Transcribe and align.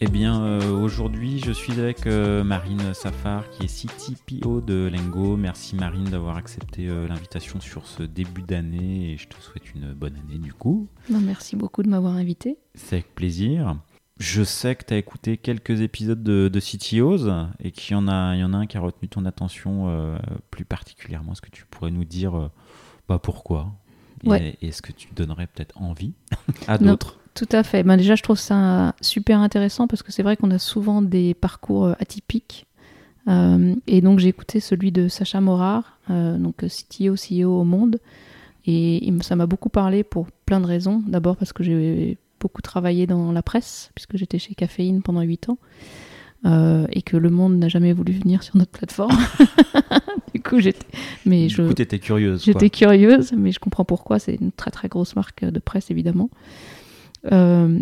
Eh 0.00 0.06
bien, 0.06 0.44
euh, 0.44 0.70
aujourd'hui, 0.70 1.40
je 1.44 1.50
suis 1.50 1.72
avec 1.72 2.06
euh, 2.06 2.44
Marine 2.44 2.94
Safar, 2.94 3.50
qui 3.50 3.64
est 3.64 3.66
CTPO 3.66 4.60
de 4.60 4.88
Lengo. 4.92 5.36
Merci 5.36 5.74
Marine 5.74 6.04
d'avoir 6.04 6.36
accepté 6.36 6.86
euh, 6.86 7.08
l'invitation 7.08 7.60
sur 7.60 7.84
ce 7.84 8.04
début 8.04 8.42
d'année 8.42 9.10
et 9.10 9.16
je 9.16 9.26
te 9.26 9.34
souhaite 9.42 9.74
une 9.74 9.94
bonne 9.94 10.14
année 10.14 10.38
du 10.38 10.52
coup. 10.52 10.86
Ben, 11.10 11.18
merci 11.18 11.56
beaucoup 11.56 11.82
de 11.82 11.88
m'avoir 11.88 12.14
invité. 12.14 12.58
C'est 12.76 12.96
avec 12.96 13.12
plaisir. 13.16 13.76
Je 14.20 14.44
sais 14.44 14.76
que 14.76 14.84
tu 14.84 14.94
as 14.94 14.98
écouté 14.98 15.36
quelques 15.36 15.80
épisodes 15.80 16.22
de, 16.22 16.46
de 16.46 16.60
CTOs 16.60 17.28
et 17.58 17.72
qu'il 17.72 17.94
y, 17.94 17.96
en 17.96 18.06
a, 18.06 18.36
il 18.36 18.40
y 18.40 18.44
en 18.44 18.54
a 18.54 18.58
un 18.58 18.66
qui 18.66 18.76
a 18.76 18.80
retenu 18.80 19.08
ton 19.08 19.24
attention 19.24 20.16
plus 20.52 20.64
particulièrement. 20.64 21.32
Est-ce 21.32 21.42
que 21.42 21.50
tu 21.50 21.66
pourrais 21.66 21.90
nous 21.90 22.04
dire 22.04 22.50
bah, 23.08 23.18
pourquoi? 23.18 23.72
Ouais. 24.24 24.56
Et 24.60 24.68
est-ce 24.68 24.82
que 24.82 24.92
tu 24.92 25.08
donnerais 25.14 25.46
peut-être 25.46 25.80
envie 25.80 26.14
à 26.68 26.78
d'autres? 26.78 27.18
Tout 27.38 27.48
à 27.52 27.62
fait. 27.62 27.84
Ben 27.84 27.96
déjà, 27.96 28.16
je 28.16 28.22
trouve 28.22 28.38
ça 28.38 28.94
super 29.00 29.38
intéressant 29.40 29.86
parce 29.86 30.02
que 30.02 30.10
c'est 30.10 30.24
vrai 30.24 30.36
qu'on 30.36 30.50
a 30.50 30.58
souvent 30.58 31.02
des 31.02 31.34
parcours 31.34 31.84
euh, 31.86 31.92
atypiques. 32.00 32.66
Euh, 33.28 33.74
et 33.86 34.00
donc, 34.00 34.18
j'ai 34.18 34.28
écouté 34.28 34.58
celui 34.58 34.90
de 34.90 35.06
Sacha 35.06 35.40
Morard, 35.40 35.98
euh, 36.10 36.36
donc 36.36 36.56
CTO, 36.66 37.14
CEO 37.14 37.60
au 37.60 37.64
monde. 37.64 37.98
Et 38.66 39.12
ça 39.22 39.36
m'a 39.36 39.46
beaucoup 39.46 39.68
parlé 39.68 40.02
pour 40.02 40.26
plein 40.46 40.60
de 40.60 40.66
raisons. 40.66 41.02
D'abord 41.06 41.36
parce 41.36 41.52
que 41.52 41.62
j'ai 41.62 42.18
beaucoup 42.40 42.60
travaillé 42.60 43.06
dans 43.06 43.30
la 43.32 43.42
presse, 43.42 43.90
puisque 43.94 44.16
j'étais 44.16 44.38
chez 44.38 44.54
Caféine 44.54 45.02
pendant 45.02 45.20
8 45.22 45.48
ans. 45.50 45.58
euh, 46.44 46.86
et 46.92 47.02
que 47.02 47.16
le 47.16 47.30
monde 47.30 47.56
n'a 47.56 47.68
jamais 47.68 47.92
voulu 47.92 48.12
venir 48.12 48.42
sur 48.42 48.56
notre 48.56 48.70
plateforme. 48.72 49.16
du 50.34 50.40
coup, 50.42 50.58
j'étais. 50.60 50.86
Mais 51.24 51.46
Du 51.46 51.54
je, 51.54 51.62
coup, 51.62 51.74
tu 51.74 51.82
étais 51.82 51.98
curieuse. 51.98 52.44
J'étais 52.44 52.70
curieuse, 52.70 53.32
mais 53.32 53.52
je 53.52 53.58
comprends 53.60 53.84
pourquoi. 53.84 54.18
C'est 54.18 54.34
une 54.34 54.52
très 54.52 54.70
très 54.70 54.88
grosse 54.88 55.16
marque 55.16 55.44
de 55.44 55.58
presse, 55.60 55.90
évidemment. 55.90 56.30
Euh, 57.32 57.78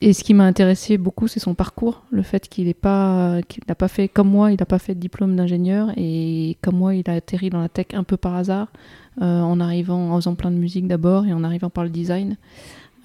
et 0.00 0.12
ce 0.12 0.22
qui 0.22 0.32
m'a 0.32 0.44
intéressé 0.44 0.96
beaucoup, 0.96 1.26
c'est 1.26 1.40
son 1.40 1.54
parcours. 1.54 2.04
Le 2.10 2.22
fait 2.22 2.48
qu'il 2.48 2.68
n'a 2.68 2.74
pas, 2.74 3.40
pas 3.76 3.88
fait 3.88 4.08
comme 4.08 4.28
moi, 4.28 4.52
il 4.52 4.56
n'a 4.58 4.66
pas 4.66 4.78
fait 4.78 4.94
de 4.94 5.00
diplôme 5.00 5.34
d'ingénieur. 5.34 5.90
Et 5.96 6.56
comme 6.62 6.76
moi, 6.76 6.94
il 6.94 7.08
a 7.10 7.14
atterri 7.14 7.50
dans 7.50 7.60
la 7.60 7.68
tech 7.68 7.86
un 7.94 8.04
peu 8.04 8.16
par 8.16 8.36
hasard, 8.36 8.68
euh, 9.20 9.40
en 9.40 9.58
arrivant, 9.58 10.12
en 10.12 10.16
faisant 10.16 10.36
plein 10.36 10.52
de 10.52 10.56
musique 10.56 10.86
d'abord 10.86 11.26
et 11.26 11.32
en 11.32 11.42
arrivant 11.42 11.70
par 11.70 11.84
le 11.84 11.90
design. 11.90 12.36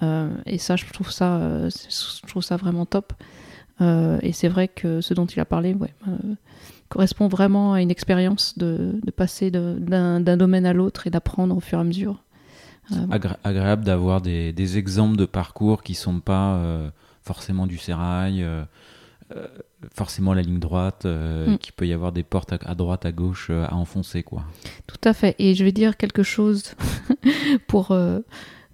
Euh, 0.02 0.30
et 0.46 0.58
ça, 0.58 0.76
je 0.76 0.84
trouve 0.92 1.10
ça, 1.10 1.68
vraiment 2.56 2.86
top. 2.86 3.12
Et 3.80 4.32
c'est 4.32 4.48
vrai 4.48 4.68
que 4.68 5.00
ce 5.00 5.14
dont 5.14 5.26
il 5.26 5.40
a 5.40 5.44
parlé, 5.44 5.76
correspond 6.88 7.26
vraiment 7.26 7.72
à 7.72 7.82
une 7.82 7.90
expérience 7.90 8.56
de, 8.56 9.00
passer 9.16 9.50
d'un 9.50 10.36
domaine 10.36 10.64
à 10.64 10.72
l'autre 10.72 11.08
et 11.08 11.10
d'apprendre 11.10 11.56
au 11.56 11.60
fur 11.60 11.78
et 11.78 11.80
à 11.80 11.84
mesure. 11.84 12.23
Euh, 12.92 13.06
Agré- 13.08 13.36
agréable 13.44 13.84
d'avoir 13.84 14.20
des, 14.20 14.52
des 14.52 14.76
exemples 14.78 15.16
de 15.16 15.24
parcours 15.24 15.82
qui 15.82 15.94
sont 15.94 16.20
pas 16.20 16.56
euh, 16.56 16.90
forcément 17.22 17.66
du 17.66 17.78
sérail, 17.78 18.42
euh, 18.42 18.62
euh, 19.34 19.46
forcément 19.94 20.34
la 20.34 20.42
ligne 20.42 20.58
droite, 20.58 21.06
euh, 21.06 21.52
Mm. 21.54 21.58
qu'il 21.58 21.72
peut 21.72 21.86
y 21.86 21.92
avoir 21.94 22.12
des 22.12 22.22
portes 22.22 22.52
à, 22.52 22.58
à 22.66 22.74
droite, 22.74 23.06
à 23.06 23.12
gauche 23.12 23.48
euh, 23.50 23.64
à 23.66 23.74
enfoncer 23.74 24.22
quoi. 24.22 24.44
Tout 24.86 24.98
à 25.04 25.14
fait. 25.14 25.34
Et 25.38 25.54
je 25.54 25.64
vais 25.64 25.72
dire 25.72 25.96
quelque 25.96 26.22
chose 26.22 26.74
pour, 27.66 27.86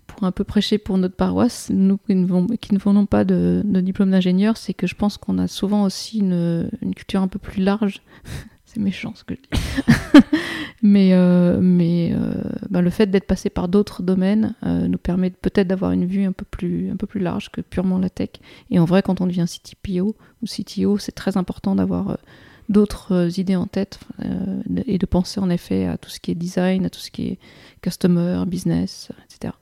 pour 0.06 0.24
un 0.24 0.32
peu 0.32 0.42
prêcher 0.44 0.78
pour 0.78 0.98
notre 0.98 1.14
paroisse, 1.16 1.70
nous 1.72 1.98
qui 1.98 2.14
ne, 2.16 2.26
vont- 2.26 2.46
qui 2.60 2.74
ne 2.74 2.78
venons 2.80 3.06
pas 3.06 3.24
de, 3.24 3.62
de 3.64 3.80
diplôme 3.80 4.10
d'ingénieur, 4.10 4.56
c'est 4.56 4.74
que 4.74 4.86
je 4.88 4.94
pense 4.96 5.18
qu'on 5.18 5.38
a 5.38 5.46
souvent 5.46 5.84
aussi 5.84 6.18
une, 6.18 6.68
une 6.82 6.94
culture 6.96 7.22
un 7.22 7.28
peu 7.28 7.38
plus 7.38 7.62
large. 7.62 8.02
C'est 8.72 8.80
méchant 8.80 9.12
ce 9.14 9.24
que 9.24 9.34
je 9.34 9.40
dis. 9.40 10.22
mais 10.82 11.12
euh, 11.12 11.60
mais 11.60 12.12
euh, 12.14 12.34
ben, 12.70 12.80
le 12.80 12.90
fait 12.90 13.06
d'être 13.06 13.26
passé 13.26 13.50
par 13.50 13.68
d'autres 13.68 14.02
domaines 14.02 14.54
euh, 14.64 14.86
nous 14.86 14.98
permet 14.98 15.30
peut-être 15.30 15.68
d'avoir 15.68 15.92
une 15.92 16.06
vue 16.06 16.24
un 16.24 16.32
peu, 16.32 16.44
plus, 16.44 16.90
un 16.90 16.96
peu 16.96 17.06
plus 17.06 17.20
large 17.20 17.50
que 17.50 17.60
purement 17.60 17.98
la 17.98 18.10
tech. 18.10 18.30
Et 18.70 18.78
en 18.78 18.84
vrai, 18.84 19.02
quand 19.02 19.20
on 19.20 19.26
devient 19.26 19.46
CTPO 19.46 20.16
ou 20.42 20.46
CTO, 20.46 20.98
c'est 20.98 21.12
très 21.12 21.36
important 21.36 21.74
d'avoir... 21.74 22.18
d'autres 22.68 23.40
idées 23.40 23.56
en 23.56 23.66
tête 23.66 23.98
et 24.86 24.96
de 24.98 25.06
penser 25.06 25.40
en 25.40 25.50
effet 25.50 25.86
à 25.86 25.98
tout 25.98 26.08
ce 26.08 26.20
qui 26.20 26.30
est 26.30 26.36
design, 26.36 26.86
à 26.86 26.90
tout 26.90 27.00
ce 27.00 27.10
qui 27.10 27.26
est 27.26 27.38
customer, 27.82 28.44
business, 28.46 29.10
etc. 29.24 29.54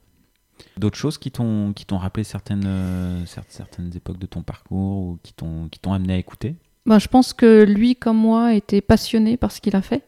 D'autres 0.76 0.98
choses 0.98 1.16
qui 1.16 1.30
t'ont 1.30 1.72
rappelé 1.92 2.22
certaines 2.22 3.24
cer- 3.24 3.48
certaines 3.48 3.96
époques 3.96 4.18
de 4.18 4.26
ton 4.26 4.42
parcours 4.42 4.98
ou 4.98 5.18
qui 5.22 5.32
t'ont 5.32 5.92
amené 5.92 6.12
à 6.12 6.18
écouter? 6.18 6.56
Ben, 6.88 6.98
je 6.98 7.08
pense 7.08 7.34
que 7.34 7.64
lui, 7.64 7.96
comme 7.96 8.16
moi, 8.16 8.54
était 8.54 8.80
passionné 8.80 9.36
par 9.36 9.52
ce 9.52 9.60
qu'il 9.60 9.76
a 9.76 9.82
fait 9.82 10.04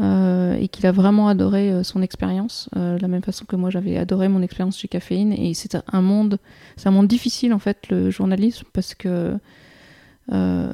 euh, 0.00 0.54
et 0.54 0.68
qu'il 0.68 0.86
a 0.86 0.90
vraiment 0.90 1.28
adoré 1.28 1.70
euh, 1.70 1.82
son 1.82 2.00
expérience, 2.00 2.70
euh, 2.76 2.96
de 2.96 3.02
la 3.02 3.08
même 3.08 3.22
façon 3.22 3.44
que 3.44 3.56
moi 3.56 3.68
j'avais 3.68 3.98
adoré 3.98 4.28
mon 4.28 4.40
expérience 4.40 4.78
chez 4.78 4.88
Caféine. 4.88 5.34
Et 5.34 5.52
c'est 5.52 5.76
un 5.86 6.00
monde, 6.00 6.38
c'est 6.78 6.88
un 6.88 6.92
monde 6.92 7.08
difficile 7.08 7.52
en 7.52 7.58
fait 7.58 7.90
le 7.90 8.08
journalisme 8.08 8.64
parce 8.72 8.94
que 8.94 9.36
euh, 10.32 10.72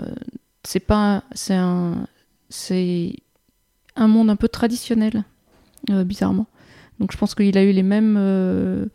c'est 0.62 0.86
pas, 0.86 1.24
c'est 1.32 1.56
un, 1.56 2.06
c'est 2.48 3.16
un 3.96 4.06
monde 4.06 4.30
un 4.30 4.36
peu 4.36 4.46
traditionnel, 4.46 5.24
euh, 5.90 6.04
bizarrement. 6.04 6.46
Donc 7.00 7.10
je 7.10 7.16
pense 7.16 7.34
qu'il 7.34 7.58
a 7.58 7.64
eu 7.64 7.72
les 7.72 7.82
mêmes, 7.82 8.14
euh, 8.16 8.86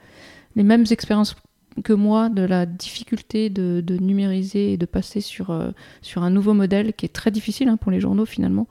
les 0.55 0.63
mêmes 0.63 0.85
expériences 0.89 1.35
que 1.83 1.93
moi 1.93 2.29
de 2.29 2.41
la 2.41 2.65
difficulté 2.65 3.49
de, 3.49 3.81
de 3.85 3.97
numériser 3.97 4.73
et 4.73 4.77
de 4.77 4.85
passer 4.85 5.21
sur, 5.21 5.51
euh, 5.51 5.71
sur 6.01 6.23
un 6.23 6.29
nouveau 6.29 6.53
modèle 6.53 6.93
qui 6.93 7.05
est 7.05 7.09
très 7.13 7.31
difficile 7.31 7.67
hein, 7.67 7.77
pour 7.77 7.91
les 7.91 7.99
journaux 7.99 8.25
finalement, 8.25 8.67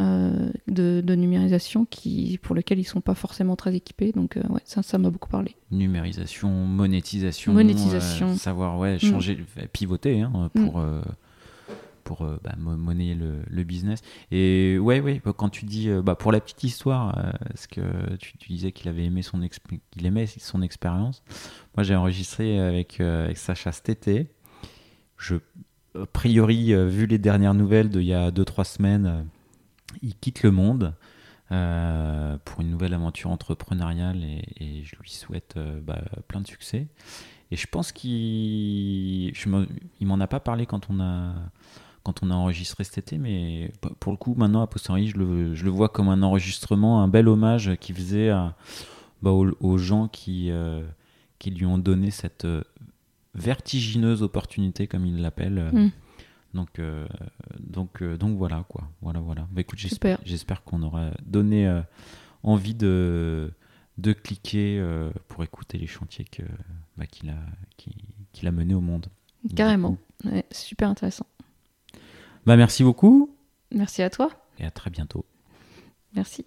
euh, 0.00 0.50
de, 0.68 1.00
de 1.04 1.14
numérisation 1.14 1.84
qui, 1.84 2.38
pour 2.42 2.54
lequel 2.54 2.78
ils 2.78 2.84
sont 2.84 3.00
pas 3.00 3.14
forcément 3.14 3.56
très 3.56 3.74
équipés. 3.74 4.12
Donc 4.12 4.36
euh, 4.36 4.42
ouais, 4.48 4.60
ça, 4.64 4.82
ça 4.82 4.98
m'a 4.98 5.10
beaucoup 5.10 5.28
parlé. 5.28 5.56
Numérisation, 5.70 6.48
monétisation, 6.48 7.52
Monétisation. 7.52 8.34
savoir 8.36 8.78
ouais 8.78 8.98
changer, 8.98 9.38
pivoter 9.72 10.20
hein, 10.20 10.50
pour 10.54 10.78
euh, 10.78 11.02
pour 12.10 12.22
euh, 12.22 12.38
bah, 12.42 12.54
le, 12.58 13.62
business. 13.62 14.00
Et 14.32 14.80
ouais, 14.80 14.98
ouais, 14.98 15.22
bah, 15.24 15.32
quand 15.32 15.48
tu 15.48 15.64
dis, 15.64 15.88
euh, 15.88 16.02
bah, 16.02 16.16
pour 16.16 16.32
la 16.32 16.40
petite 16.40 16.64
histoire, 16.64 17.16
euh, 17.16 17.30
parce 17.46 17.68
que 17.68 18.16
tu, 18.16 18.36
disais 18.48 18.72
qu'il 18.72 18.88
avait 18.88 19.04
aimé 19.04 19.22
son, 19.22 19.40
qu'il 19.92 20.06
aimait 20.06 20.26
son 20.26 20.60
expérience. 20.60 21.22
Moi, 21.76 21.84
j'ai 21.84 21.94
enregistré 21.94 22.58
avec, 22.58 23.00
euh, 23.00 23.26
avec 23.26 23.38
Sacha 23.38 23.70
cet 23.70 23.90
été. 23.90 24.26
Je, 25.18 25.36
a 25.94 26.04
priori, 26.06 26.74
euh, 26.74 26.88
vu 26.88 27.06
les 27.06 27.18
dernières 27.18 27.54
nouvelles 27.54 27.90
d'il 27.90 28.02
y 28.02 28.14
a 28.14 28.32
2-3 28.32 28.64
semaines, 28.64 29.06
euh, 29.06 29.22
il 30.02 30.16
quitte 30.16 30.42
le 30.42 30.50
monde. 30.50 30.94
euh, 31.52 32.38
pour 32.44 32.60
une 32.60 32.70
nouvelle 32.70 32.94
aventure 32.94 33.30
entrepreneuriale 33.30 34.22
et, 34.22 34.84
je 34.84 34.94
lui 35.00 35.10
souhaite 35.10 35.54
euh, 35.56 35.80
bah, 35.80 36.00
plein 36.28 36.40
de 36.40 36.46
succès. 36.46 36.86
Et 37.50 37.56
je 37.56 37.66
pense 37.66 37.90
qu'il 37.92 39.32
m'en 40.00 40.20
a 40.20 40.26
pas 40.28 40.40
parlé 40.40 40.66
quand 40.66 40.88
on 40.90 41.00
a 41.00 41.34
quand 42.02 42.22
on 42.22 42.30
a 42.30 42.34
enregistré 42.34 42.84
cet 42.84 42.98
été, 42.98 43.18
mais 43.18 43.72
pour 43.98 44.12
le 44.12 44.18
coup, 44.18 44.34
maintenant, 44.34 44.62
à 44.62 44.66
posteriori, 44.66 45.08
je 45.08 45.18
le, 45.18 45.54
je 45.54 45.64
le 45.64 45.70
vois 45.70 45.88
comme 45.88 46.08
un 46.08 46.22
enregistrement, 46.22 47.02
un 47.02 47.08
bel 47.08 47.28
hommage 47.28 47.76
qu'il 47.76 47.94
faisait 47.94 48.30
à, 48.30 48.56
bah, 49.22 49.30
aux, 49.30 49.50
aux 49.60 49.78
gens 49.78 50.08
qui, 50.08 50.50
euh, 50.50 50.82
qui 51.38 51.50
lui 51.50 51.66
ont 51.66 51.78
donné 51.78 52.10
cette 52.10 52.46
euh, 52.46 52.62
vertigineuse 53.34 54.22
opportunité, 54.22 54.86
comme 54.86 55.06
il 55.06 55.20
l'appelle. 55.20 55.70
Mm. 55.72 55.90
Donc, 56.54 56.78
euh, 56.78 57.06
donc, 57.60 58.02
euh, 58.02 58.16
donc 58.16 58.36
voilà, 58.36 58.64
quoi. 58.68 58.88
Voilà, 59.02 59.20
voilà. 59.20 59.46
Bah, 59.52 59.60
écoute, 59.60 59.78
j'espère, 59.78 60.64
qu'on 60.64 60.82
aura 60.82 61.10
donné 61.24 61.68
euh, 61.68 61.80
envie 62.42 62.74
de, 62.74 63.52
de 63.98 64.12
cliquer 64.12 64.84
pour 65.28 65.44
écouter 65.44 65.78
les 65.78 65.86
chantiers 65.86 66.24
que, 66.24 66.42
bah, 66.96 67.06
qu'il 67.06 67.28
a, 68.48 68.52
menés 68.52 68.74
au 68.74 68.80
monde. 68.80 69.06
Carrément. 69.54 69.96
Ouais, 70.24 70.44
super 70.50 70.88
intéressant. 70.88 71.26
Bah, 72.50 72.56
merci 72.56 72.82
beaucoup 72.82 73.30
Merci 73.70 74.02
à 74.02 74.10
toi. 74.10 74.28
et 74.58 74.64
à 74.64 74.72
très 74.72 74.90
bientôt. 74.90 75.24
Merci. 76.16 76.44